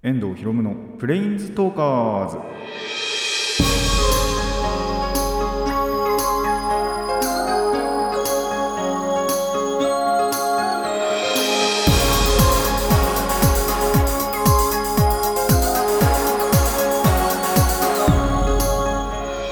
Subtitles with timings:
[0.00, 2.38] 遠藤博夢のプレインズトーカーズ。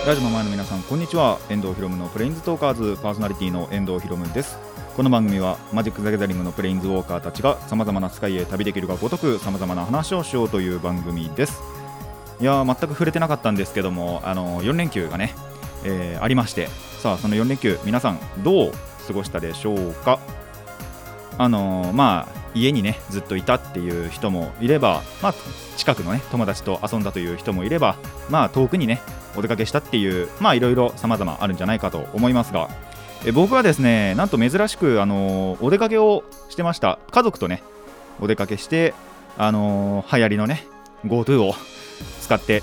[0.06, 0.45] ラジオの前
[0.88, 1.40] こんにちは。
[1.50, 4.56] 遠藤博夢のプレインズトーカーズパーソナリティの遠藤博夢です。
[4.96, 11.60] この番組はマジック・ザ・ギャザリングのプレインズウォーカーたちがさまざまなスカイへ旅できるがごとくさまざまな話をしようという番組です。
[12.40, 15.34] いやー全く触れてなかったんですけどもあの4連休がね、
[15.82, 16.68] えーありまして
[17.00, 18.72] さあその4連休皆さんどう
[19.08, 20.20] 過ごしたでしょうか？
[21.36, 25.34] あのーまあ家にねずっといたっていう人もいれば、まあ、
[25.76, 27.96] 近くのね友達と遊んだという人もいれば
[28.30, 29.02] まあ遠くにね
[29.36, 32.68] お出かけしたっていうまあいろいろ様々あるんじゃないかと思いますが
[33.24, 36.98] え僕はですねなんと珍しく、あのお出かけをしてました。
[37.10, 37.62] 家族とね
[38.20, 38.94] お出かけして
[39.38, 40.66] あの流行りのね
[41.04, 41.54] GoTo を
[42.20, 42.62] 使って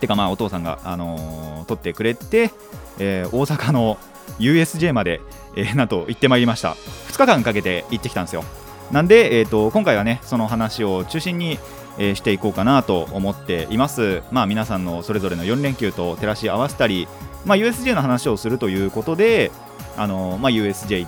[0.00, 2.50] てかまあお父さんが、あのー取ってくれて、
[2.98, 3.98] えー大阪の
[4.38, 5.20] USJ まで、
[5.56, 6.76] えーなんと行ってまいりました。
[7.08, 8.44] 2日間かけて行ってきたんですよ。
[8.90, 11.58] なんで、えー、と今回はねその話を中心に、
[11.98, 14.22] えーしていこうかなと思っています。
[14.30, 17.08] まあ皆さんのそれぞれの4連休と照らし合わせたり、
[17.44, 19.50] まあ、USJ の話をするということで
[19.96, 21.06] あの、まあ、USJ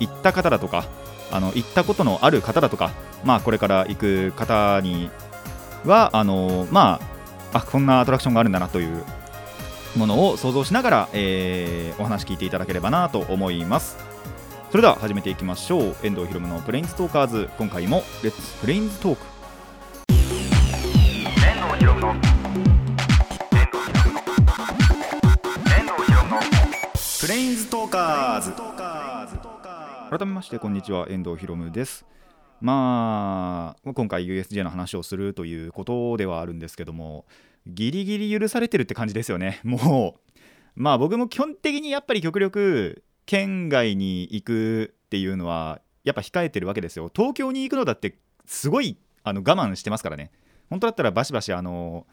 [0.00, 0.84] 行った方だとか
[1.30, 2.90] あの行ったことのある方だとか、
[3.24, 5.10] まあ、これから行く方に
[5.84, 7.00] はあのま
[7.52, 9.04] ああこんなアトラクションがあるんだなという
[9.96, 13.96] ものを想像しながら、えーお話聞いていただければなと思います。
[14.70, 15.96] それでは始めていきましょう。
[16.02, 17.48] 遠藤ひろむのプレインズトーカーズ。
[17.56, 19.35] 今回もレッツプレインズトーク。
[21.78, 21.84] プ
[27.28, 28.52] レインズトーカーズ。
[30.16, 31.06] 改めましてこんにちは。
[31.10, 32.06] 遠藤ひろむです。
[32.62, 37.26] まあ今回 USJ の話をするということではあるんですけども
[37.66, 39.60] ギリギリ許されてるって感じですよね。
[39.64, 40.40] もう
[40.76, 47.10] まあ僕も基本的にやっぱり極力県外に行くっていうのはやっぱ控えてるわけですよ。
[47.14, 50.30] 東京に行くのだってすごいあの我慢してますからね
[50.70, 52.06] 本当だったらバシバシあの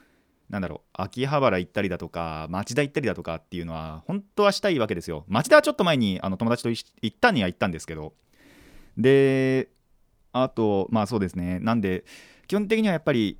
[0.50, 5.26] なんだろう秋葉原行ったりだとか町田行ったりだとかっていうのは本当はしたいわけですよ。
[5.28, 8.14] 町田はちょっと前にあの友達と行ったには行ったんですけど。
[8.98, 9.70] で
[10.32, 11.60] あとまあそうですね。
[11.60, 12.06] なんで
[12.48, 13.40] 基本的にはやっぱり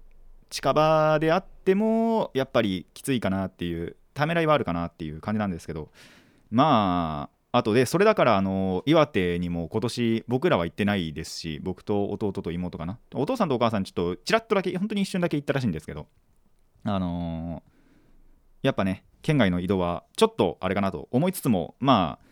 [0.50, 5.90] 近場であってもやっぱりきついかなっていうためらいはあるかなっていう感じなんですけど。
[6.50, 12.98] まああとでそれだからあの岩手にも今年僕らは行ってないですし僕と弟と妹かな。
[13.14, 16.08] お父さんとお母さんちょっとちらっとだけ本当に一瞬だけ行ったらしいんですけど。
[16.84, 17.74] あのー
[18.64, 22.26] やっぱね県外の移動はちょっとあれかなと思いつつもまあ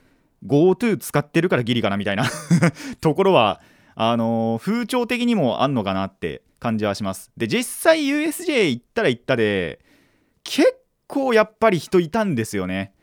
[0.48, 2.24] GoTo 使ってるからギリかなみたいな
[3.00, 3.62] ところは
[3.94, 7.32] あのー風潮的にもあんのかなって感じはします。
[7.38, 9.82] で実際 USJ 行ったら行ったで
[10.44, 12.96] 結構やっぱり人いたんですよね。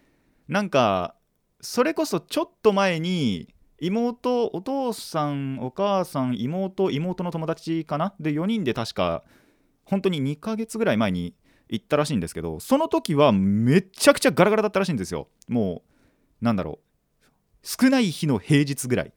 [0.48, 1.14] なんか
[1.60, 8.14] それこそちょっと前に妹お父さんお母さん妹妹の友達かな？
[8.20, 9.24] で4人で確か
[9.84, 11.34] 本当に2ヶ月ぐらい前に
[11.68, 15.28] 行ったらしいんですけどその時はめちゃくちゃガラガラだったらしいんですよ。
[15.48, 15.82] も
[16.40, 17.26] うなんだろう。
[17.62, 19.12] 少ない日の平日ぐらい。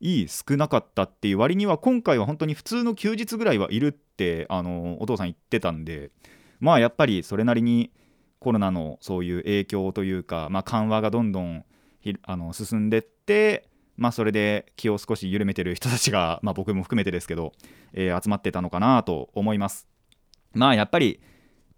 [0.00, 6.10] いい少なかったっていう割には今回は本当に普通の休日ぐらいはいるってあのお父さん言ってたんで
[6.58, 7.92] まあやっぱりそれなりに
[8.42, 11.64] コロナのそういう影響というか、まあ、緩和がどんどん
[12.22, 17.52] あの進んでって、まあ、それで気を少し緩めてる人たちが、まあ、僕も含めてですけど、
[17.92, 19.86] えー集まってたのかなと思います。
[20.54, 21.20] まあやっぱり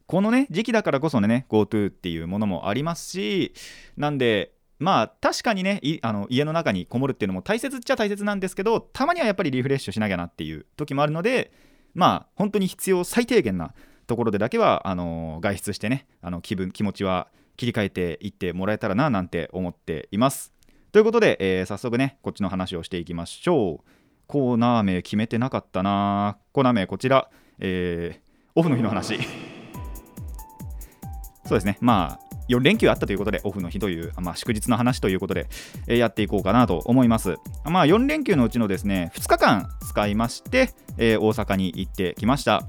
[0.06, 3.54] このね時期だからこそね GoTo っていうものもありますし
[3.96, 11.52] なんでまあ確かにねあの家の中にこもるっていうのも大切っちゃ大切なんですけどたまにはやっぱりリフレッシュしなきゃなっていう時もあるので
[11.94, 13.74] まあ本当に必要最低限な
[14.06, 20.52] ところでだけはあの外出してねあの気分気持ちは切り替えていってもらえたらななんて思っています。
[20.92, 23.90] ということで、えー早速ねこっちの話をしていきましょう。
[24.26, 26.38] コーナー名決めてなかったな。
[26.52, 27.28] コーナー名こちら、
[27.58, 28.24] えー
[28.56, 29.18] オフの日の話。
[31.44, 31.76] そうですね。
[31.80, 35.48] まあ4連休あったということでオフの日という、まあ、祝日の話ということで、
[35.88, 37.36] えーやっていこうかなと思います。
[37.64, 42.68] まあ4連休のうちのですね2日間使いまして、えー大阪に行ってきました。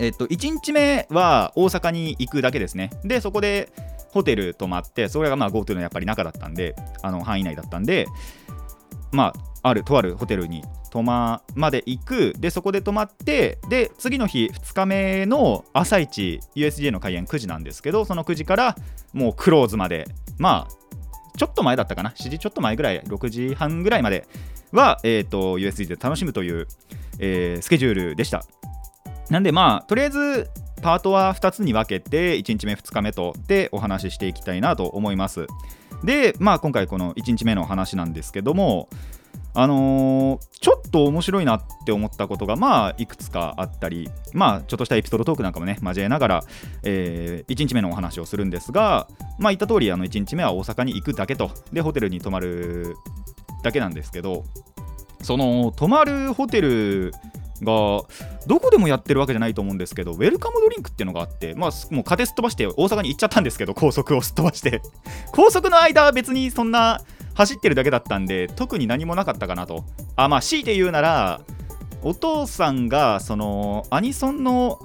[0.00, 2.90] えっと1日目は大阪に行くだけですね。
[3.04, 3.70] でそこで
[4.12, 8.06] ホテル泊まってそれがまあ GoTo のやっぱり中だったんであの範囲内だったんで
[9.12, 9.32] ま
[9.62, 12.32] ああるとあるホテルに泊ままで行く。
[12.38, 18.76] でそこで泊まってで次の日2日目の朝一 USJ の開園9時なんですけどその9時から
[19.12, 20.06] もうクローズまで
[20.38, 22.10] まあちょっと前だったかな。
[22.10, 24.26] 7時ちょっと前ぐらい6時半ぐらいまで
[24.72, 26.66] は、えー、と USJ で楽しむという、
[27.18, 28.44] えースケジュールでした。
[29.30, 30.50] なんでまあとりあえず
[30.82, 35.46] パートは2つに分けて1日目2日目とでお話ししていきたいなと思います。
[36.02, 38.88] でまあ今回この1日目の話なんですけども
[39.54, 46.44] あのーちょっと面白いなって思ったことがまあいくつかあったりまあちょっとしたエピソードトークなんかもね交えながら、
[46.82, 51.50] え1日目のお話をするんですがまあ言った通りあの1日目は大阪に行くだけと。
[51.72, 52.96] でホテルに泊まる
[53.62, 54.44] だけなんですけど
[55.22, 57.12] その泊まるホテル
[57.64, 58.06] ど
[58.60, 64.82] こでもやってるわけじゃないと思うんですけどウェルカムドリンクっていうのがあってまあもう風すっ飛ばして大阪に行っちゃったんですけど高速をすっ飛ばして。
[65.32, 67.00] 高速の間は別にそんな
[67.34, 69.84] 走ってるだけだったんで特に何もなかったかなと。
[70.16, 71.40] あまあ強いて言うなら
[72.02, 74.78] お父さんがそのアニソンの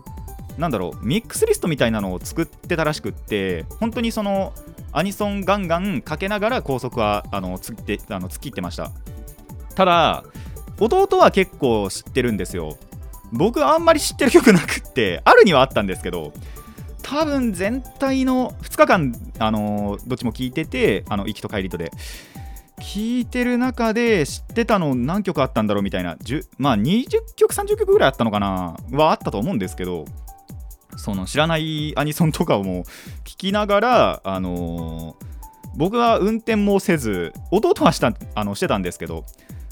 [0.58, 4.54] なんだろうミックスリストみたいなのを作ってたらしくって本当にその
[4.92, 8.92] アニソンガンガンかけながら高速はあの突っってあの突っ切ってました。
[9.76, 10.24] ただ
[10.80, 12.78] 弟は結構知ってるんですよ。
[13.32, 16.32] 僕あんまり知ってる曲なくってあるにはあったんですけど
[17.02, 21.92] 多分全体の2日間、あのーどっちも聴いててあの行きと帰りとで。
[22.78, 26.18] 聴いてる中で知ってたの何曲あったんだろうみたいな
[26.58, 30.04] まあ20曲30曲ぐらいあったのかなはあったと思うんですけど
[30.98, 32.84] その知らないアニソンとかをも
[33.24, 35.26] 聞きながらあのー
[35.78, 39.26] 僕は運転もせず弟はしたあのしてたんですけど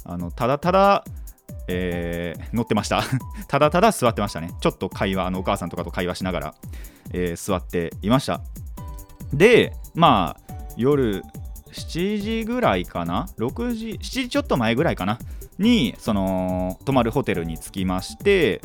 [0.05, 1.05] あのただただ、
[1.67, 3.03] えー乗ってました。
[3.47, 4.51] ただただ座ってましたね。
[4.61, 6.55] ちょっと会話あのお母さんとかと会話しながら、
[7.13, 8.41] えー座っていました。
[9.33, 11.23] でまあ夜
[11.71, 15.17] 7時ぐらいかな？6時7時ちょっと前ぐらいかな？
[15.59, 18.61] にその泊まるホテルに着きまして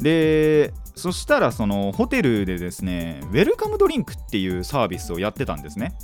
[0.00, 5.96] でそしたらそのホテルでですねウェルカムドリンクっていうサービスをやってたんですね。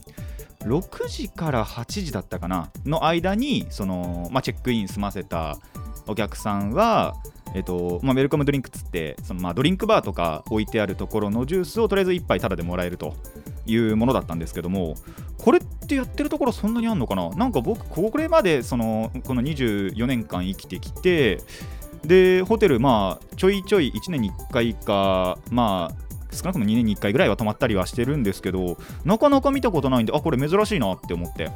[0.64, 2.70] 6時から8時だったかな？
[2.84, 5.58] の間にその、まあ、チェックイン済ませた
[6.06, 7.14] お客さんは、
[7.54, 13.14] えっとまあ、ウェルカムドリンクっつってその、まあ、ドリンクバーとか置いてあるところのジュースをとりあえず1杯タダでもらえると
[13.66, 14.96] いうものだったんですけども
[15.38, 17.30] これってやってるところそんなにあんのかな？
[17.30, 21.40] なんか僕これまでそのこの24年間生きてきて
[22.04, 31.50] でホテルまあちょいちょい1年に1回かまあ少なくとも2年に1回ぐらいは泊まったりはしてるんですけどなかなか見たことないんであこれ珍しいなって思って。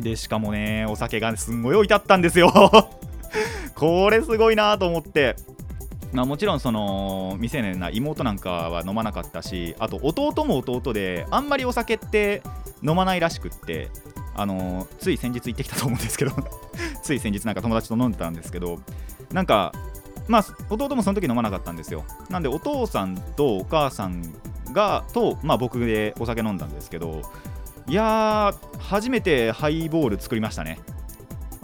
[0.00, 2.52] でしかもねお酒がすんごい置いてあったんですよ。
[3.74, 5.36] これすごいなと思って。
[6.12, 12.42] まあ、もちろんその未成年な妹なんかは飲まなかったしあと弟も弟であんまりお酒って
[12.86, 13.88] 飲まないらしくって
[14.34, 16.32] あのつい先日行ってきたと思うんですけど
[17.02, 18.80] つい先日なんか友達と飲んでたんですけど
[19.32, 19.72] なんか
[20.28, 22.04] まあ弟もその時飲まなかったんですよ。
[22.30, 24.22] なんでお父さんとお母さん
[24.72, 27.20] がと、まあ、僕でお酒飲んだんですけど
[27.86, 30.78] いやー初めてハイボール作りましたね。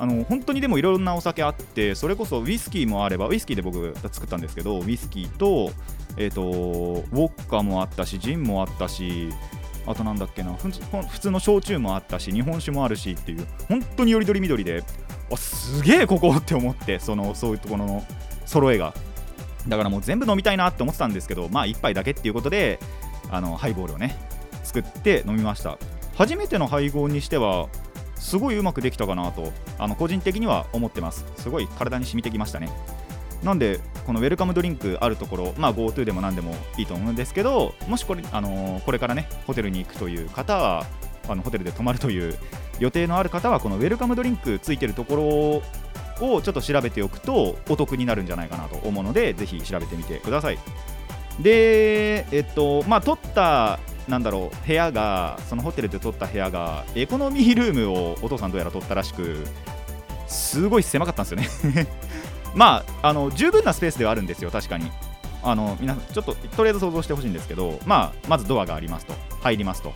[0.00, 5.72] あの本当にでもいろんなお酒あってそれこそウイスキーもあればウイスキーで僕作ったんですけどウイスキーと,、
[6.16, 9.30] えー、とウォッカもあったしジンもあったし
[9.86, 10.70] あとなんだっけな普
[11.18, 14.84] 通の焼酎もあったし日本酒もあるしっていう本当によりどりみどりで
[15.32, 18.04] あすげえここって思ってそのそういうところの
[18.48, 18.94] 揃えが。
[19.68, 22.78] だからもう全部飲みたいなって思ってたんですけどまあ1杯だけっていうことで
[23.30, 24.16] あのハイボールをね
[24.64, 25.78] 作って飲みました。
[26.16, 27.68] 初めての配合にしては
[28.16, 31.24] すごいうまくできたかなとあの個人的には思ってます。
[31.36, 32.70] すごい体に染みてきましたね。
[33.42, 40.86] なんでこのウェルカムドリンクあるところ、まあ、GoTo でも何でもいいと思うんですけどもしこれ,、あのーこれからねホテルに行くという方は
[41.28, 42.36] あのホテルで泊まるという
[42.80, 45.62] 予定のある方はこのウェルカムドリンクついてるところ
[46.20, 50.58] をちょっと調べておくとお得になるんじゃないかなと思うのでぜひ調べてみてください。
[51.40, 59.44] でえっとまあ取ったなんだろう部屋がそのホテルで取った部屋がエコノミールームをお父さんどうやら取ったらしく
[60.26, 61.86] すごい狭かったんですよね。
[62.54, 64.90] まああの十分なスペースではあるんですよ確かに。
[65.42, 69.14] あの皆さんちょっととりあえず想像してほしいんですけど、まあ、まずドアがありますと。
[69.40, 69.92] 入りますと。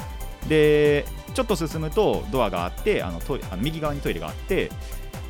[0.48, 4.70] でちょっと進むとドアがあってあのトあの右側にトイレがあって、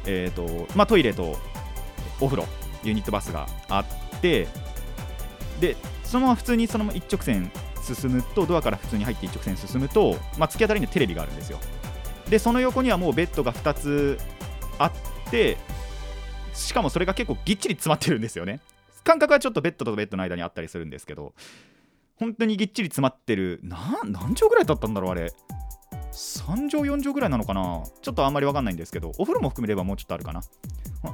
[0.06, 1.36] えーとまあ、トイレと
[2.20, 2.46] お風呂
[2.82, 4.48] ユニットバスがあって
[5.60, 7.50] でそのまま普通にそのまま一直線
[7.82, 11.58] 進むとドアから普通に入って一直線進むと、まあ、突き当たりにテレビがあるんですよ。
[12.28, 14.18] でその横にはもうベッドが2つ
[14.78, 14.92] あっ
[15.30, 15.58] て
[16.54, 18.60] しかもそれが結構ぎっちり詰まってるんですよね。
[19.04, 21.34] 間隔はちょっとベッドとベッドの間にあったりするんですけど
[22.16, 23.60] 本当にぎっちり詰まってる。
[23.62, 25.32] 何畳ぐらい経ったんだろうあれ。
[26.12, 27.82] 3畳4畳ぐらいなのかな？
[28.02, 30.42] ちょっとあんまり分かんないんですけどお風呂も含めればもうちょっとあるかな。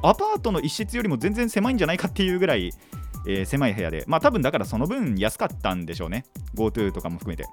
[0.03, 2.73] アパートの一室よりも全然狭いんじゃないかっていうぐらい、
[3.27, 4.05] えー狭い部屋で。
[4.07, 6.25] まあ多分だからその分安かったんでしょうね。
[6.55, 7.45] GoTo とかも含めて。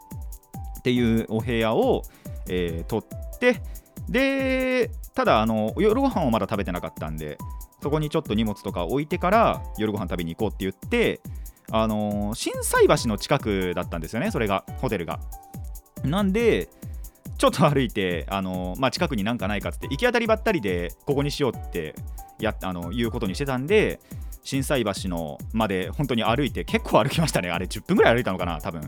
[0.79, 2.03] っていうお部屋を、
[2.49, 3.61] えー取って
[4.09, 7.37] でただあの夜ご飯をまだ食べてなかったんで
[7.81, 11.21] そこにちょっと荷物とか置いてから夜ご飯食べに行こうって言って
[11.71, 15.19] あのー、心斎橋の近くだったんですよねそれがホテルが。
[16.03, 16.69] なんで
[17.37, 21.95] ちょっと歩いて、あの、まあ、近くになんかないかっつって行き当たりばったりでここにしようって
[22.39, 23.99] やあのいうことにしてたんで
[24.43, 27.49] 心斎橋のまで本当に歩いて結構歩きましたね。
[27.49, 28.81] あれ10分ぐらい歩いたのかな多分。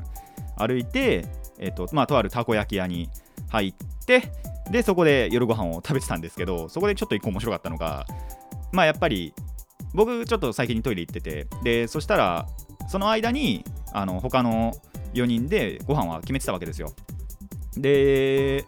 [0.58, 1.26] 歩いて、
[1.60, 3.10] えっとまあ、とあるたこ焼き屋に
[3.50, 3.74] 入っ
[4.06, 4.32] て
[4.72, 8.06] でそこで夜ご飯を食べてたんですけどそこでちょっと一個面白かったのが
[8.72, 9.34] まあやっぱり
[9.94, 12.48] 僕ちょっと最近トイレ行っててでそしたら
[12.90, 13.64] その間に
[13.94, 14.74] あの他の
[15.14, 16.94] 4人でご飯は決めてたわけですよ。
[17.82, 18.66] で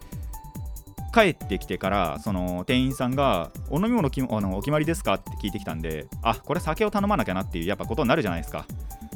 [1.14, 8.66] 帰ってきてからその店員さんが「お飲み物きあのお決まりですか?」って聞いてきたんであこれ酒を頼まなきゃなっていうやっぱことになるじゃないですか。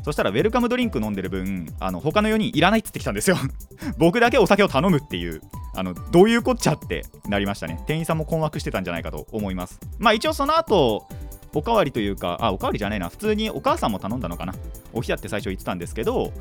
[0.04, 3.38] そしたらウェルカムドリンク飲んでる分あの他の4人いらないっつってきたんですよ。
[3.98, 5.42] 僕だけお酒を頼むっていう
[5.76, 7.82] あのどういうこっちゃってなりましたね。
[7.88, 9.80] 店員さんも困惑してたんじゃないかと思います。
[10.00, 11.08] まあ一応その後
[11.54, 13.10] おかわりというかあおかわりじゃないな。
[13.10, 14.54] 普通にお母さんも頼んだのかな。
[14.92, 16.34] お冷やって最初言ってたんですけど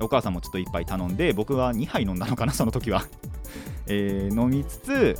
[0.00, 3.06] お母さんもちょっと1杯頼んで僕は2杯飲んだのかなその時は。
[3.88, 5.18] えー、飲みつつ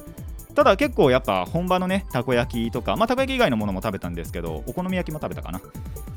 [0.55, 5.61] ただ結構やっぱ本場のねたこ焼きとかまあたこ焼き以外のものも食べたんですけどお好み焼きも食べたかな。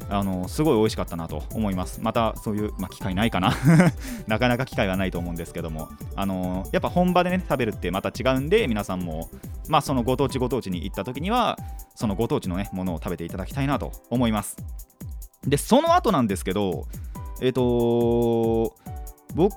[0.10, 2.02] あのすごい美味しかったなと思います。
[2.02, 3.56] またそういう、まあ、機会ないかな。
[4.28, 5.90] なかなか機会はないと思うんですけども。
[6.16, 9.30] あのやっぱ本場でね食べるってまた違うんで皆さんも
[9.68, 11.58] まあそのご当地ご当地に行った時には
[11.96, 14.58] そのご当地のねものを食べていただきたいなと思います。
[15.46, 16.88] でその後なんですけど
[17.42, 18.76] えっ、ー、と
[19.36, 19.56] 僕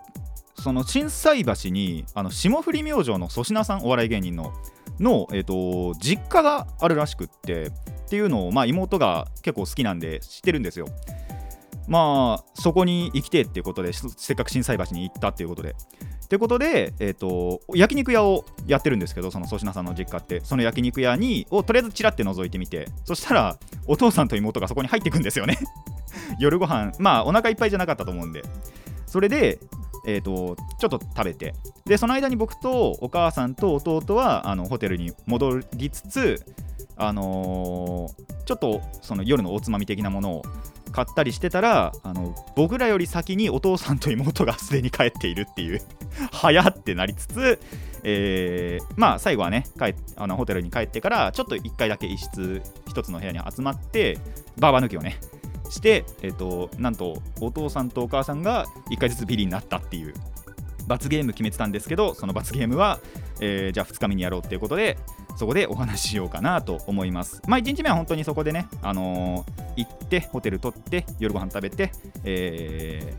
[0.59, 4.52] その心斎橋にあの霜降り明星の粗品さんお笑い芸人の
[5.00, 7.71] の、えーと、実家があるらしくって
[8.12, 10.87] っていうのを、まあ、妹が結構好きなんで知ってるんですよ。
[11.88, 15.71] まあそこに行きてっていうことでせっかく心斎橋に行ったっていうことで。
[15.71, 20.42] ってことで、えーと、焼肉屋をやってるんですけどその粗品さんの実家って。
[20.45, 22.87] その焼肉屋にをとりあえずちらって覗いてみて。
[23.07, 25.57] そしたらお父さんと妹がそこに入ってくんですよね。
[26.38, 28.42] 夜ご飯まあお腹いっぱいじゃなかったと思うんで。
[29.07, 29.59] それで
[30.04, 31.54] えーと、ちょっと食べて。
[31.87, 36.45] でその間に僕とお母さんと弟はあのホテルに戻りつつ、
[37.06, 40.42] あのー、ちょっとその夜のおつまみ的なものを
[40.92, 45.80] 買ったりしてたらあの僕らより先にお父さんと妹がすでに帰っているっていう
[46.30, 47.59] 早ってなりつつ、
[48.04, 54.18] えー、まあ最後はね帰あのホテルに帰ってからちょっと1回だけ一室1つの部屋に集まって
[54.59, 55.18] バーバ抜きをね
[55.71, 60.12] して、えーと、なんとお父さんとお母さんが1回ずつビリになったっていう
[60.87, 63.00] 罰ゲーム決めてたんですけどその罰ゲームは、
[63.40, 64.99] えー、じゃあ2日目にやろうっていうことで
[65.37, 67.43] そこでお話ししようかなと思います。
[67.47, 71.93] まあ1日目は本当にそこでね、あのー、行ってホテル取って夜ご飯食べて、
[72.25, 73.15] え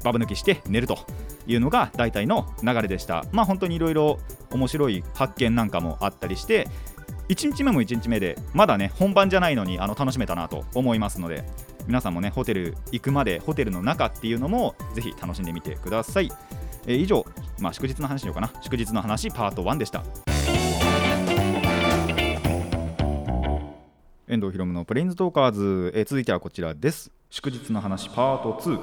[0.00, 0.98] ー、バブ抜きして寝ると
[1.46, 3.24] いうのが大体の流れでした。
[3.32, 4.18] まあ本当にいろいろ
[4.50, 6.68] 面白い発見なんかもあったりして
[7.28, 11.44] 1日目も1日目でまだね本番じゃないのにあの楽しめたなと思いますので
[11.86, 16.30] 皆さんもねホテル行くまでホテルの中っていうのもぜひ楽しんでみてください、
[16.86, 17.24] えー、以上、
[17.60, 18.50] まあ、祝日の話しようかな。
[18.62, 20.27] 祝日の話パート1でした。
[24.30, 27.10] 遠藤ひろむのプレインズトーカーズ、えー、続いてはこちらです。
[27.30, 28.78] 祝日の話パート2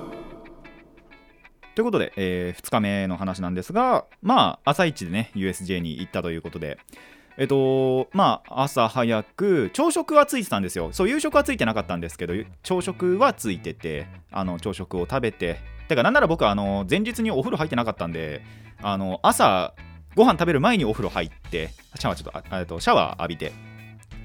[1.76, 6.80] ということで、えー、2日目の話なんですが、まあ、朝一でね、USJ に行ったということで、
[7.38, 10.90] えっとまあ朝早く朝食はついてたんですよ。
[10.94, 12.34] そう夕食はついてなかったんですけど
[12.64, 15.60] 朝食はついててあの朝食を食べて。
[15.88, 18.42] てかなんなら僕はあの前日にお風呂入ってなかったんで
[18.82, 19.76] あの朝
[20.16, 23.52] ご飯食べる前にお風呂入ってシャワーちょっとあとシャワー浴びて。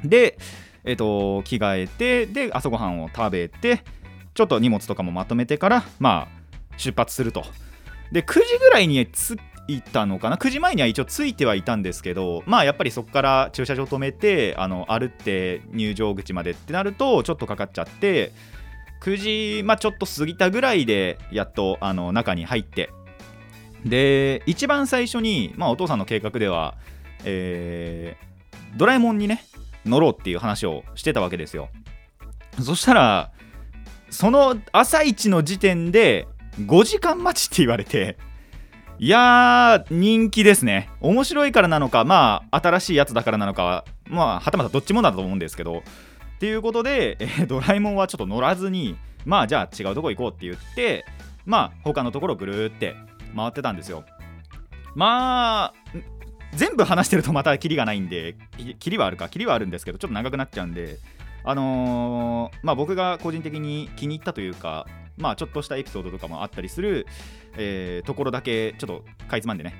[0.02, 0.38] で
[0.84, 3.82] えっと着替えてで朝ごはんを食べて
[4.34, 6.40] ちょっと荷物とかもまとめてからまあ
[6.76, 7.44] 出発すると。
[8.12, 18.32] で9時ぐらいに着いたのかな？9時前には一応着いてはいたんですけどまあやっぱりそこから駐車場止めてあの歩って入場口までってなるとちょっとかかっちゃって
[19.02, 22.90] 9時、まあ、ちょっと過ぎたぐらいでやっとあの中に入って。
[23.84, 26.74] で一番最初に、まあ、お父さんの計画では、
[27.24, 29.42] えー、ドラえもんにね
[29.84, 31.68] 乗ろうっていう話をしてたわけですよ
[32.60, 33.32] そしたら
[34.10, 36.26] その朝一の時点で
[36.60, 38.18] 5時間待ちって言われて
[39.02, 40.90] いやー、人気ですね。
[41.00, 45.82] 面白いからなのか、まあ、新しいやつだからなのか、まあ、はたまたどっちもだと思うんですけど、っ
[46.38, 51.06] ていうことで、えー、ドラえもんはちょっと乗らずに、まあ、じゃあ違うとこ行こうって言って、
[51.46, 52.94] まあ、他のところぐるーって
[53.34, 54.04] 回ってたんですよ。
[54.94, 55.74] まあ、
[56.54, 58.36] 全部話してるとまたキリがないんで、
[58.78, 60.98] キリはあるか、キリはあるんですけど、ちょっと長くなっちゃうんで、
[61.44, 67.06] あのー、まあ、僕が個人的に気に入ったというか、まあ、ちょっとしたエピソードとかもあったりする、
[67.56, 69.74] えー、ところだけちょっとかいつまんでね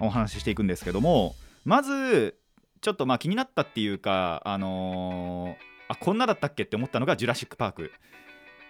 [0.00, 2.36] お話ししていくんですけどもまず
[2.80, 7.92] ちょっとまあ気になったっていうかあのー、あこんなだったっけって思ったのがジュラシック・パーク。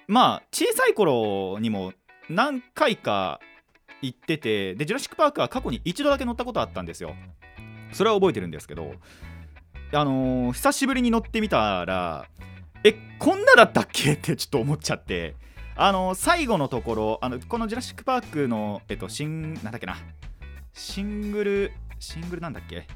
[0.06, 1.94] まあ小さい頃にも
[2.28, 3.40] 何回か
[4.02, 7.14] 行っててでジュラシック・パークは過去に一度だけ乗ったことあったんですよ。
[7.92, 8.94] それは覚えてるんですけど
[9.92, 12.26] あのー久しぶりに乗ってみたら
[12.84, 14.14] えこんなだったっけ？
[14.14, 15.36] ってちょっと思っちゃって。
[15.76, 19.96] あのー最後のところあのこのジュラシック・パークのえっと新なんだっけな。
[20.74, 22.86] シングルシングルなんだっけ？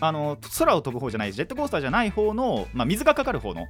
[0.00, 3.66] あの空を飛ぶ方じゃないジェットコースターじゃない方の、まあ、水がかかる方の、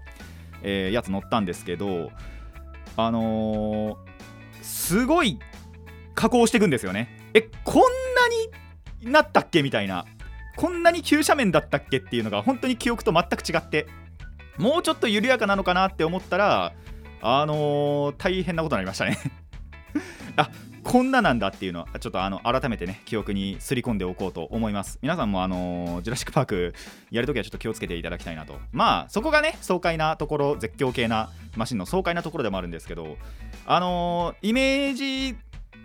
[0.62, 2.10] えやつ乗ったんですけど
[2.96, 3.96] あの
[4.62, 5.38] すごい
[6.16, 7.30] 加工していくんですよね。
[7.34, 10.04] えこんなになったっけみたいな。
[10.56, 13.86] こんなに急斜面だったっけっていうのが本当に記憶と全く違って
[14.56, 16.72] もうちょっと緩やかなのかなって思ったら
[17.20, 19.18] あのー大変なことになりましたね。
[20.36, 20.50] あ
[20.82, 24.98] こんななんだっていうのはちょっとあの改めてね記憶にすり込んでおこうと思います。
[25.02, 26.74] 皆さんもあのージュラシック・パーク
[27.10, 28.58] やるときはちょっと気をつけていただきたいなと。
[28.72, 33.18] まあそこがね爽快なところ絶叫系なマシンの爽快なところでもあるんですけど
[33.66, 35.36] あのーイメージ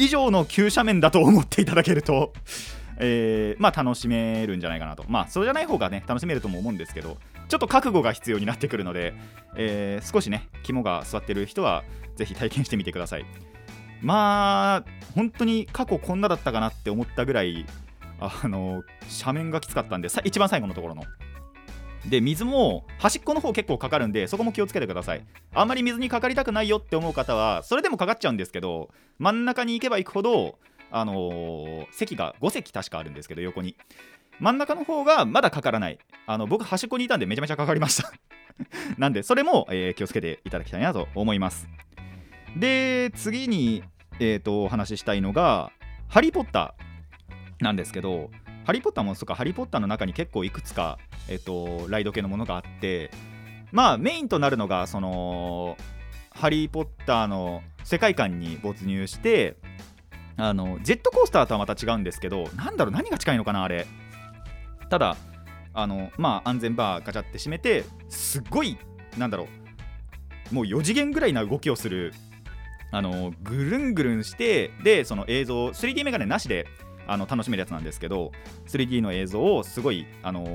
[0.03, 2.33] 以上の急斜面だと思っていただけると
[2.97, 5.05] えーまあ楽しめるんじゃないかなと。
[5.07, 7.17] まあそうじゃない方がね楽しめるとも思うんですけど
[7.47, 9.13] ちょっと覚悟が必要になってくるので、
[9.55, 11.83] えー少しね肝が座ってる人は
[12.15, 13.25] ぜひ体験してみてください。
[14.01, 17.67] まあ本当に過去こんなだったかなって思ったぐらい
[18.19, 18.83] あの
[19.23, 21.03] 斜面がきつかったんで一番最後のところの。
[22.07, 25.25] で水も端っこの方結構かかるんでそこも気をつけてください。
[25.53, 28.89] あんまり水にかかりたくないよって思う方はそれでもかかっちゃうんですけど
[29.19, 30.57] 真ん中に行けば行くほど
[30.89, 33.75] あのー席が5席確かあるんですけど横に。
[34.39, 35.99] 真ん中の方がまだかからない。
[36.25, 38.11] あの僕端っこにいたんでめちゃめちゃかかりました。
[38.97, 41.69] なんでそれも、えー気をつけていただきたいなと思います。
[42.55, 43.83] で次に、
[44.19, 45.71] えー、とお話ししたいのが
[46.09, 48.31] 「ハリー・ポッター」なんですけど
[48.65, 53.11] 「ハリー・ポッター」もそっか「ハリー・ポッター」の中に結構いくつか、えー、とライド系のものがあって
[53.71, 55.77] まあメインとなるのがその
[56.31, 59.57] 「ハリー・ポッター」の世界観に没入して
[60.37, 63.87] あのジェットコースターとはまた違うんですけどなんだろう何が近いのかなあれ。
[64.89, 65.15] ただ
[65.73, 68.77] あのまあ安全バーガチャって閉めてすっごい
[69.17, 69.47] なんだろ
[70.51, 72.13] うもう4次元ぐらいな動きをする
[72.91, 76.67] あのぐるんぐるんしてでその映像 3D メガネなしで
[77.07, 78.31] あの楽しめるやつなんですけど
[78.67, 80.45] 3D の映像をすごい、あの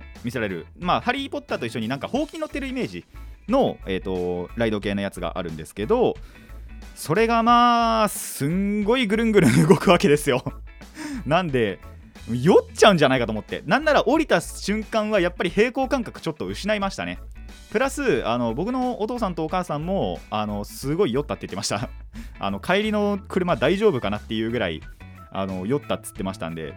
[0.00, 0.66] ー見せられる。
[0.78, 3.04] まあハリー・ポッターと一緒になんかほうきに乗ってるイメージ
[3.48, 6.14] の、えー、とライド系のやつがあるんですけど
[6.94, 10.42] それがまあすんごいぐるんぐるん動くわけですよ。
[11.26, 11.78] なんで
[12.30, 13.62] 酔っちゃうんじゃないかと思って。
[13.66, 17.18] なんなら降りた瞬間はやっぱり平行感覚ちょっと失いましたね。
[17.70, 21.90] プラスあの僕のお父さんとお母さんもあのすごい酔ったって言ってました。
[22.38, 24.80] あの帰りの車大丈夫かなっていうぐらい
[25.34, 26.74] あの酔ったっつってましたんで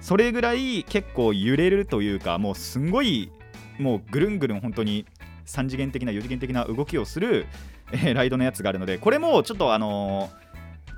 [0.00, 3.30] それぐらい結構揺れるというかもうすんごい
[3.78, 5.04] もうぐるんぐるん本当に
[5.46, 7.46] 3次元的な4次元的な動きをする、
[7.92, 10.46] えーライドのやつがあるのでこれもちょっとあのー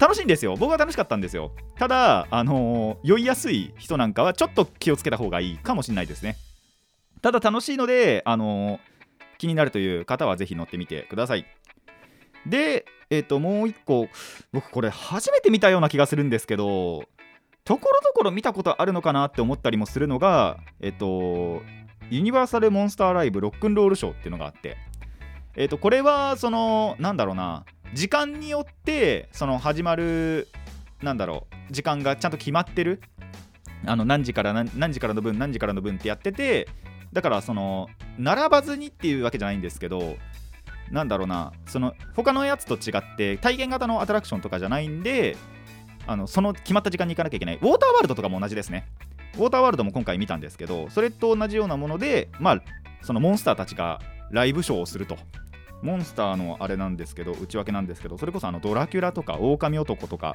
[0.00, 0.54] 楽しいんですよ。
[0.56, 1.50] 僕は楽しかったんですよ。
[1.76, 6.36] ただあのー酔いやすい人なんかはちょっと気をつけた方がいいかもしれないですね。
[7.20, 8.78] ただ楽しいのであの
[9.38, 11.46] 気になるという方はぜひ乗ってみてください。
[12.46, 14.08] でえっ、ともう一個
[14.52, 17.04] 僕これ初めて見たような気がするんですけど
[17.64, 21.62] ところどころ見たことあるのかなって思ったりもするのがえっ、と
[22.10, 24.76] ユニバーサル・モンスター・ライブ・ロックンロールショーっていうのがあって
[25.56, 30.48] えっ、とこれはそのなんだろうな時間によってその始まる
[31.02, 33.00] なんだろう時間がちゃんと決まってる
[33.86, 36.68] あの何時から何何時からの分何時からの分ってやってて
[37.12, 40.16] だからその並ばずにっていうわけじゃないんですけど
[40.90, 45.36] なんだろうなその他のやつと違って体験型のアトラクションとかじゃないんで
[46.06, 47.56] あのその決まった時間に行かなきゃいけない。
[47.56, 48.86] ウォーターワールドとかも同じですね。
[49.34, 52.62] ウォーターワールドも今回見たんですけどそれと同じようなものでまあ
[53.02, 55.18] そのモンスターたちがライブショーをすると。
[55.80, 60.34] モンスターのあれなんですけど内訳なんですけどそれこそあのドラキュラとか狼男とか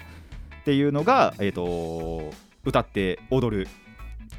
[0.61, 3.67] っていうのが、えー、と歌って踊る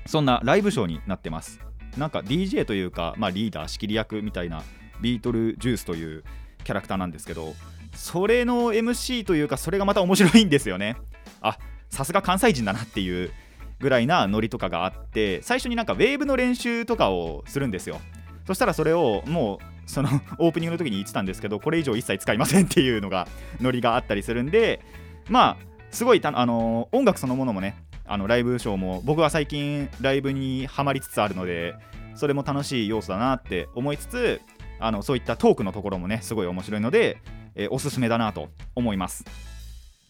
[0.07, 1.61] そんなライブショーになってます。
[1.99, 4.63] なんか DJ というか、まあ、リーダー仕切り役みたいな
[5.01, 6.25] ビートルジュースという
[6.65, 7.55] キャラクターなんですけど
[7.95, 10.97] それの MC というかそれがまた面白いんですよね。
[11.41, 11.59] あ
[11.91, 13.31] さすが関西人だなっていう
[13.79, 18.01] ぐらいなノリとかがあって最初になんかウェーブの練習とかをするんですよ。
[18.47, 23.29] そしたらそれをもうその オープニングの時に言ってたんですけどこれ以上一切使いませんっていうのが
[23.61, 24.81] ノリがあったりするんで
[25.29, 27.77] まあすごいたあの音楽そのものもね
[28.07, 31.75] あのライブショーも僕は最近ライブにはまりつつあるので
[32.15, 34.41] それも楽しい要素だなって思いつつ
[34.79, 37.19] あのそういったトークのところもねすごい面白いので、
[37.55, 39.25] えーおすすめだなと思います。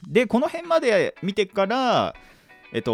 [0.09, 2.15] でこの辺まで見てから
[2.73, 2.93] えっと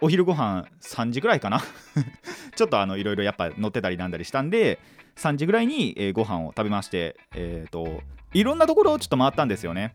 [0.00, 1.62] お昼ご飯3時ぐらいかな？
[2.54, 4.78] ちょっとあのいろいろやっぱ乗ってたりなんだりしたんで
[5.16, 8.02] 3時ぐらいに、えーご飯を食べまして、えー、と
[8.34, 9.94] いろんなところをちょっと回ったんですよね。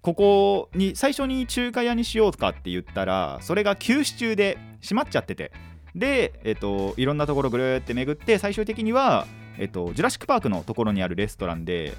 [0.00, 5.52] ここに最初に中華屋にしようかって言ったらそれが休止中で閉まっちゃってて。
[5.94, 9.26] で、えっと、いろんなところぐるーって巡って最終的には、
[9.58, 11.94] えっと、ジュラシック・パークのところにあるレストランで、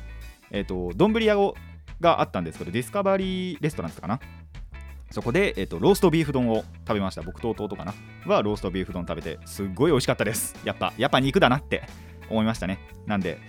[0.51, 1.35] えっと、丼屋
[1.99, 4.19] があったんですけどディスカバリーレストランだったかな？
[5.11, 7.21] そこで、えっと、ローストビーフ丼を食べました。
[7.21, 7.93] 僕と弟かな？
[8.25, 10.55] はローストビーフ丼食べてすっごい美味しかったです。
[10.63, 11.83] やっぱやっぱ肉だなって
[12.29, 12.79] 思いましたね。
[13.05, 13.39] なんで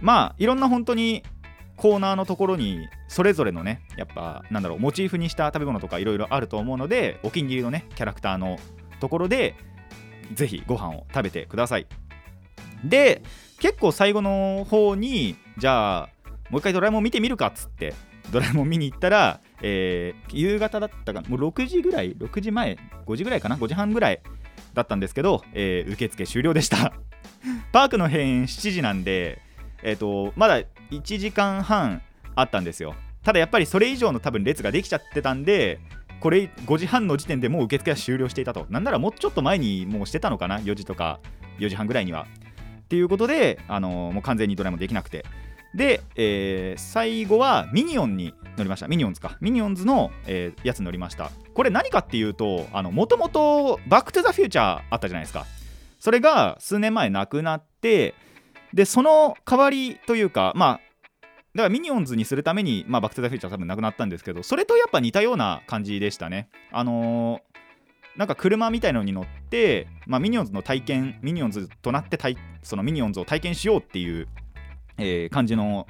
[0.00, 1.22] まあいろんな本当に
[1.76, 8.58] コーナーのところにそれぞれのねやっぱなんだろうモチーフにした食べ物とかいろいろあると思うのでお気に入りのねキャラクターの
[9.00, 9.54] ところで
[10.32, 11.86] ぜひご飯を食べてください。
[12.84, 13.22] で
[13.60, 16.08] 結構最後の方にじゃあ
[16.50, 17.94] もう一回ドラえもん見てみるかっつって
[18.30, 24.20] ドラえもん見に行ったら、えー夕方だったかもう6時ぐらい6時前5時ぐらいかな5時半ぐらい
[24.74, 26.92] だったんですけど、えー受付終了でした。
[27.72, 29.40] パークの閉園7時なんで
[29.82, 32.02] えっ、とまだ1時間半
[32.34, 32.94] あったんですよ。
[33.22, 35.78] ただやっぱりそれ以上の多分列ができちゃってたんで
[36.20, 38.66] これ5時半の時点でもう受付は終了していたと。
[38.70, 41.20] なんならもうちょっと前にもうしてたのかな4時とか
[41.58, 42.26] 4時半ぐらいには。
[42.92, 45.24] っていうことで、あのーもう完全にドラえもできなくて。
[45.74, 48.86] で、えー最後はミニオンに乗りました。
[48.86, 49.38] ミニオンズか。
[49.40, 51.30] ミニオンズの、えーやつに乗りました。
[51.54, 55.46] これ何かっていうともともとバック・トゥ・ザ・フューチャーあったじゃないですか。
[56.00, 58.14] それが数年前なくなって
[58.74, 60.80] でその代わりというかまあ
[61.54, 66.50] だからミニオンズにするために、まあ、バック・トゥ・ザ・フューチャー多分なくなったんですけどそれとやっぱ似たような感じでしたね。
[66.70, 67.52] あのー
[68.16, 72.18] なんか車みたいのに乗って、まあ、ミニオンズの体験ミニオンズとなって
[72.62, 74.28] そのミニオンズを体験しようっていう、
[74.98, 75.86] えー感じの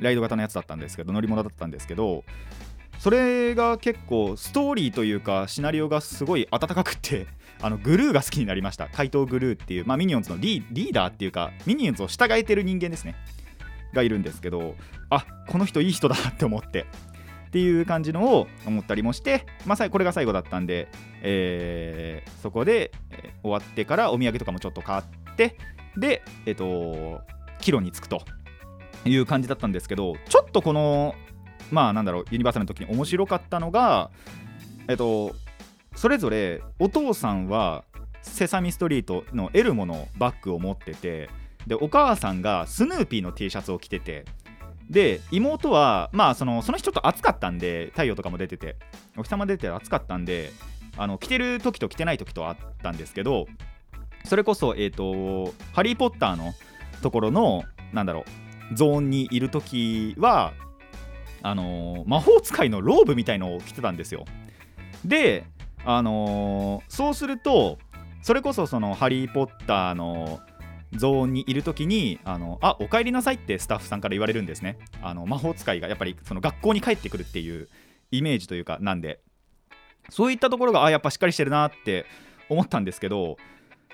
[0.00, 2.24] ライド型のやつだったんですけど乗り物だったんですけど
[2.98, 7.26] それが結構ストーリーというかシナリオがすごい温かくて
[7.62, 8.88] あのグルーが好きになりました。
[8.88, 13.14] 怪盗グルーっていう、まあ、ミニオンズのリーリーダーっていうかミニオンズを従えてる人間ですね。
[13.92, 14.76] がいるんですけど
[15.10, 16.86] あこの人いい人だって思って。
[17.50, 20.88] っていう感じのを思ったりもして、まあ、これが最後だったんで、
[21.20, 22.92] えーそこで、
[23.42, 25.02] 終わってからお土産とかもちょっと買っ
[25.36, 25.56] て
[25.96, 27.20] でえっ、と
[27.60, 28.22] 帰路に着くと
[29.04, 31.16] いう感じだったんですけどちょっとこの
[31.72, 34.10] まあなんだろうユニバーサルの時に面白かったのが
[34.86, 35.34] えっ、と
[35.96, 37.84] それぞれお父さんは
[38.22, 41.28] セサミストリートのエルモのバッグを持ってて
[41.66, 44.24] でお母さんがスヌーピーの T シャツを着てて
[44.90, 48.76] で妹はまあそのその日ちょっと暑かったんで太陽とかも出てて
[49.16, 50.50] お日様出てて暑かったんで
[50.98, 53.46] あの着てる時と着てない時とあったんですけど
[54.24, 56.52] それこそえっ、と「ハリー・ポッター」の
[57.02, 58.24] ところのなんだろ
[58.72, 60.52] うゾーンにいる時は
[61.42, 64.24] あのー魔法使いのローブみたいのを着てたんですよ。
[65.04, 65.44] で
[65.84, 67.78] あのーそうすると
[68.22, 70.40] それこそその「ハリー・ポッター」の
[70.92, 74.78] ゾーンにいる時にあのあお帰りなさいってスタッフさんから言われるんですね。
[75.02, 77.68] あの魔法使いがやっぱりその学校に帰ってくるっていう
[78.10, 79.20] イメージというかなんで。
[80.08, 82.04] そういったところがあやっぱしっかりしてるなって
[82.48, 83.36] 思ったんですけど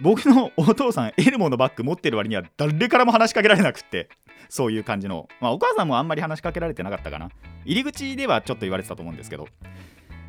[0.00, 4.08] 僕の お父さんエルモのバッグ持ってる割には誰からも話しかけられなくって
[4.48, 7.30] そういう感じの、まあ、お母さんもあんまり話しかけられてなかったかな。
[7.64, 9.48] 入り口ではちょっと言われてたと思うんですけど。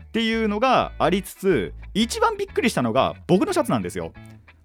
[0.07, 4.13] っていうのがありつつ一番びっくりしたのが僕のシャツなんですよ。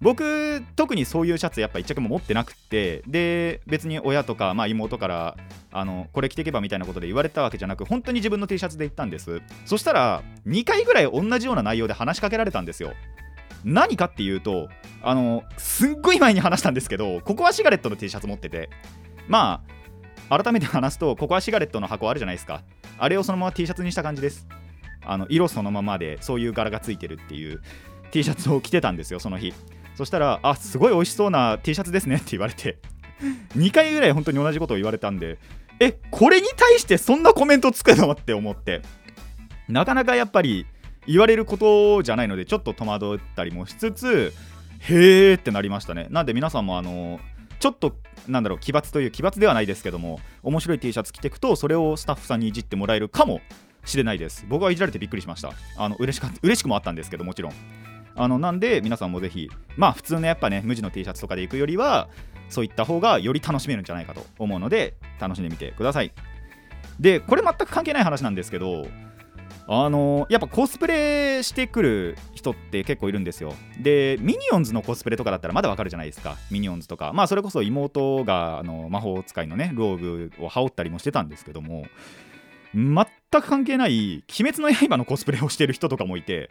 [0.01, 5.37] 僕特にそういうシャツやっぱ一着も持ってなくてで別に親とか、まあ、妹から
[5.71, 9.41] あのこれ着ていけばみたいなことで言われたわけじゃなく本当に自分の T シャツで行ったんです。
[9.65, 12.93] そしたら2回ぐらい同じような内容で話しかけられたんですよ。
[13.63, 14.67] 何かっていうと
[15.01, 18.69] あのすっごい前に話したんですけどココアシガレットの T シャツ持ってて。
[19.27, 19.73] まあ
[20.29, 22.63] 改めて話すとココアシガレットの箱あるじゃないですか。
[22.97, 24.47] あれをそのまま T シャツにした感じです。
[25.05, 27.61] あの色そのままでそういう柄がついてるっていう
[28.11, 29.53] T シャツを着てたんですよその日。
[29.95, 32.77] そしたらあすごい美味しそうな T シャツですねって言われて
[33.57, 35.37] 2回ぐらい本当に同じことを言われたんで
[35.79, 38.11] えこれに対してそんなコメントつくの？
[38.11, 38.81] って思って
[39.67, 40.65] なかなかやっぱり
[41.07, 44.33] 言われることじゃないのでちょっと戸惑ったりもしつつ
[44.79, 46.07] へーってなりましたね。
[46.09, 47.19] なんで皆さんもあの
[47.59, 47.95] ちょっと
[48.27, 53.41] なんだろう奇抜という奇抜ではないですけども面白い T シャツ着ていくとそれをスタッフさんにいじってもらえるかも
[53.85, 54.45] しれないです。
[54.47, 55.51] 僕はいじられてびっくりしました。
[55.77, 57.53] あの嬉しか嬉しくもあったんですけどもちろん。
[58.15, 62.09] あのなんで皆さんもぜひまあ普通のやっぱね無地の T シャツとかで行くよりは
[62.49, 66.11] そういった方がより楽しめるんじゃないかと思うので楽しんでみてください。
[66.99, 68.85] でこれ全く関係ない話なんですけど
[69.67, 73.53] あのやっぱコスプレしてくる人って結構いるんですよ。
[73.79, 76.37] でミニオンズのコスプレとかだったらまだわかるじゃないですか。
[76.51, 77.13] ミニオンズとか。
[77.13, 81.85] まあそれこそ妹があの魔法使いのねローブを羽織ったりもしてたんですけども
[82.73, 86.49] 全く関係ない「鬼滅の刃」のコスプレをしてる人とかもいて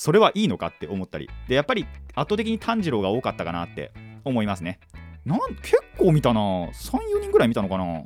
[0.00, 1.28] それはいいのかって思ったり。
[1.46, 1.82] でやっぱり
[2.14, 3.92] 圧倒的に炭治郎が多かったかなって
[4.24, 4.80] 思いますね。
[5.26, 6.40] なん結構見たな。
[6.40, 8.04] 34人ぐらい見たのかな。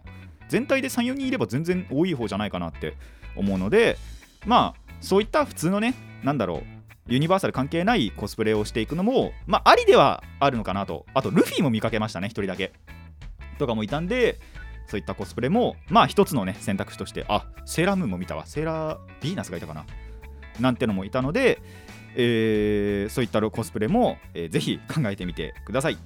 [0.48, 2.96] 全体で34人いれば全然多い方じゃないかなって
[3.36, 3.96] 思うので
[4.44, 6.62] まあそういった普通のねなんだろう
[7.06, 11.06] ユニバーサル関係ないコスプレをしていくのもまあありではあるのかなと。
[11.14, 12.72] あとルフィも見かけましたね1人だけ。
[13.60, 14.40] とかもいたんで
[14.88, 18.46] そういったコスプレもまあ一つのね選択肢としてあセーラームーンも見たわ。
[18.46, 19.86] セーラーヴィーナスがいたかな。
[20.60, 21.60] なんてのもいたので、
[22.16, 25.98] えーそういったコスプレも、えーぜひ考えてみてください。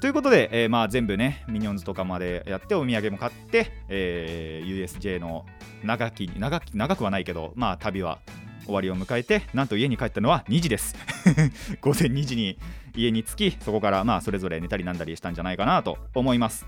[0.00, 5.44] ということで、えーまあ、全部ねミニオンズとかまでやってお土産も買って、えー USJ の
[5.84, 8.18] 長き長長くはないけどまあ旅は
[8.64, 10.96] 終わりを迎えてなんと家に帰ったのは2時です。
[11.80, 12.58] 午前2時に
[12.96, 16.66] 家に着きそこからまあそれぞれ寝たりなんだりしたんじゃないかなと思います。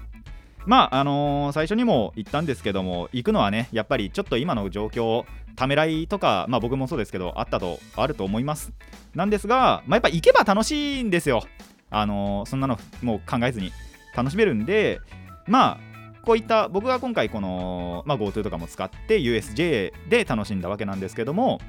[0.66, 5.25] まああのー最初にも言ったんですけども行くのはねやっぱりちょっと今の状況
[5.57, 8.72] ためらいとかまあ僕もそうですけどあったとあると思います。
[9.14, 11.42] なんですが、まあ、やっぱ行けば楽しいんですよ。
[11.90, 13.72] あのーそんなのもう考えずに
[14.16, 15.01] 楽しめるんで
[15.46, 15.92] まあ
[16.25, 21.61] こういった僕が今回この、まあ、GoTo とかも使って USJ で楽しんだわけなんですけども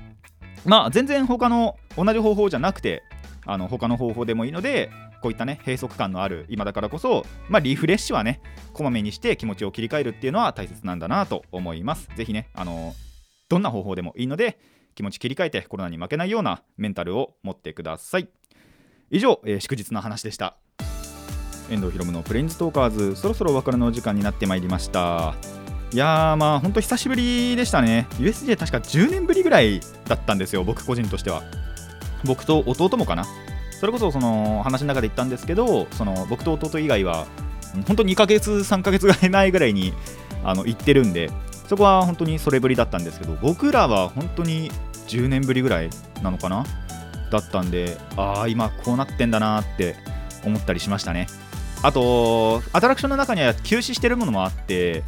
[0.66, 3.04] まあ全然他の同じ方法じゃなくて
[3.46, 4.92] あの他の方法でもいいので
[5.24, 8.42] こういったね閉塞感のある今だからこそ、まあ、リフレッシュはね
[8.74, 12.10] こまめにして気持ちを切り替えるっていうのは大切なんだなと思います。
[12.18, 12.94] ぜひねあの
[13.48, 14.60] どんな方法でもいいので
[14.96, 18.28] 気持ち切り替えてコロナに負けないようなメンタルを持ってください。
[19.10, 20.58] 以上、えー祝日の話でした。
[21.70, 25.36] 遠藤ひろむのプレインズトーカーズそろそろお別れのお時間になってまいりました。
[25.94, 28.08] いやーまあ本当久しぶりでしたね。
[28.20, 31.44] USJ 確か10年ぶりぐらいだったんですよ僕個人としては。
[32.26, 33.26] 僕と弟もかな。
[33.84, 37.28] それこそその話の中で言ったんですけどその僕と弟以外は
[37.86, 39.92] 本当に2ヶ月3ヶ月ぐらい前ぐらいに
[40.46, 41.30] あの行ってるんで
[41.68, 44.72] そこは本当にそれぶりだったんですけど僕らは本当に
[45.08, 45.90] 10年ぶりぐらい
[46.22, 46.64] なのかな？
[47.30, 49.98] だったんでああ今こうなってんだなって
[50.46, 51.28] 思ったりしましたね。
[51.82, 55.04] あとアトラクションの中には休止してるものもあって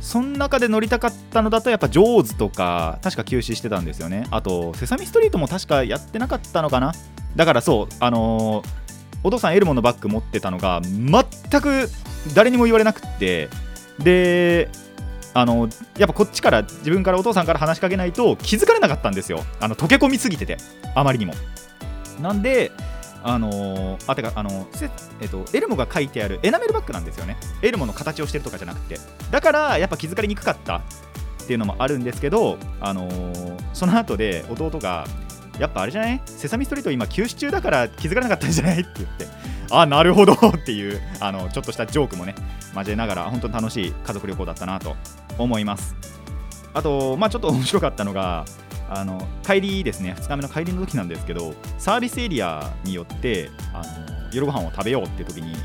[0.00, 4.26] その中で乗りたかったのだとやっぱジョーズとか確か休止してたんですよね。
[4.32, 6.92] あとセサミストリートも確かやってなかったのかな？
[7.36, 8.68] だからそうあのー
[9.24, 11.88] お父さんエルモのバッグ持ってたのが全く
[12.34, 13.48] 誰にも言われなくって
[13.98, 14.68] で
[15.34, 15.68] あの
[15.98, 19.40] やっぱこっちから自分からお父さんから話しかけないと気づかれなかったんですよ。
[19.58, 20.58] あの溶け込みすぎてて
[20.94, 21.34] あまりにも。
[22.20, 22.70] なんで
[23.24, 24.88] あのーあてかあのせ
[25.20, 27.36] えっとエルモが書いてあるエナメルバッグなんですよね。
[27.62, 29.00] エルモの形をしてるとかじゃなくて。
[29.32, 30.82] だからやっぱ気づかれにくかったっ
[31.46, 35.06] ていうのもあるんですけどあのーその後で弟が
[35.58, 36.22] やっぱあれじゃない？
[36.26, 38.80] セサミストリート今休止中だから気づかなかったんじゃない？
[38.80, 39.26] って言って。
[39.70, 42.36] あなるほどっていうあのちょっとしたジョークもね
[42.74, 44.96] 交えながら本当に楽しい家族旅行だったなと
[45.38, 45.96] 思います。
[46.72, 48.44] あとまあちょっと面白かったのが
[48.88, 50.14] あの帰りですね。
[50.18, 53.84] 2日目の帰りの時なんですけどサービスエリアによってあの
[54.32, 55.56] 夜ご飯を食べようっていう時に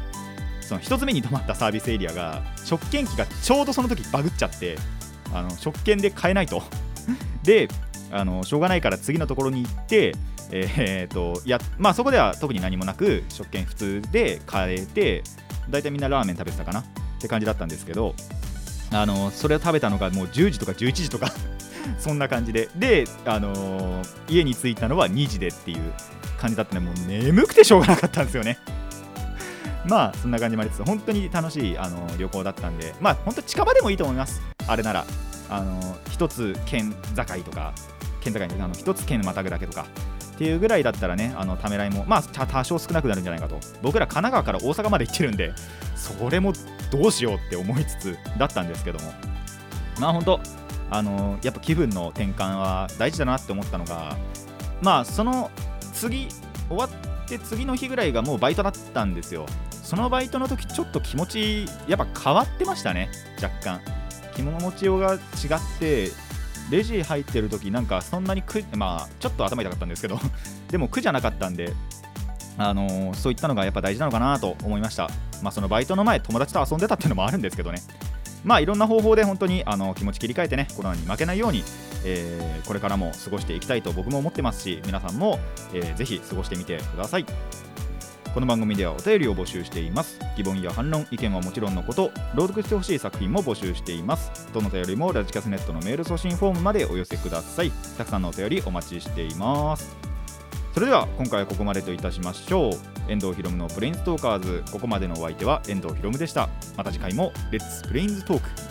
[0.62, 4.78] その1つ目に泊まったサービスエリアが食券機がちょうどその時バグっちゃって
[5.34, 6.64] あの食券で買えないと。
[7.44, 7.68] で
[8.12, 10.16] あのしょうがないから次のところに行って
[10.54, 15.24] えー、とやまあそこでは特に何もなく食券普通で買えて
[15.70, 16.84] 大体みんなラーメン食べてたかなっ
[17.20, 18.16] て感じだったんですけど
[18.92, 21.32] あのそれを食べたのがもう10時とか11時とか
[22.00, 22.70] そんな感じで。
[22.76, 25.80] で、あのー家に着いたのは2時でっていう
[26.38, 28.58] 感じだったのでもう眠くてしょうがなかったんですよね。
[29.86, 34.42] まあそんな感じもありつつ本当に楽しい、あの旅行だったんでまあ本当近場でもいいと思います。
[34.68, 35.06] あれなら
[35.50, 37.74] あの一つ県境とか
[38.22, 39.86] 県境にあの一つ県またぐだけとか
[40.34, 43.60] っていうぐらいだったらねあのためらいもまあ多少少なくなるんじゃないかと。
[43.82, 45.54] 僕ら神奈川から大阪まで行ってるんで
[45.96, 46.54] それも
[46.92, 49.14] どうしようって思いつつだったんですけども。
[50.00, 50.40] まあ本当
[50.90, 54.18] あのやっぱ気分の転換は大事だなって思ったのが
[54.82, 55.52] まあその
[55.94, 56.28] 次
[56.68, 59.46] 終わって次の日ぐらいがもうバイトだったんですよ。
[59.84, 63.10] そのバイトの時ちょっと気持ちやっぱ変わってましたね
[63.42, 63.82] 若干。
[64.34, 65.20] 着物持ちようが違っ
[65.80, 66.10] て
[66.72, 70.20] レジ入ってる時なんかそんなに苦まあちょっと頭痛かったんですけど
[70.72, 71.74] でも苦じゃなかったんで
[72.58, 75.10] あのーそういったのがやっぱ大事なのかなと思いました。
[75.42, 77.82] まあそのバイトの前友達と遊んでたっていうのもあるんですけどね。
[78.44, 81.64] まあいろんな方法で本当にあの気持ち切り替えてねコロナに負けないように、
[82.06, 85.40] えーこれからも過ごしていきたいと僕も思ってますし皆さんも、
[85.74, 87.26] えーぜひ過ごしてみてください。
[88.34, 90.18] この番組ではお便りを募集しています。
[90.38, 94.48] 疑問や反論意見はもちろんのこと朗読してほしい作品も募集しています。
[94.54, 97.72] どの便りもラジキャスネットのメール送信フォームまでお寄せください。
[97.98, 99.98] たくさんのお便りお待ちしています。
[100.74, 103.12] それでは今回はここまでといたしましょう。
[103.12, 104.64] 遠藤ひろむのプレインストーカーズ。
[104.72, 106.48] ここまでのお相手は遠藤ひろむでした。
[106.78, 108.71] また次回もレッツプレインズトーク